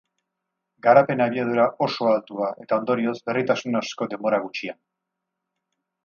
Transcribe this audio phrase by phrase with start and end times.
[0.85, 4.79] Garapen abiadura oso altua, eta ondorioz berritasun asko denbora gutxian.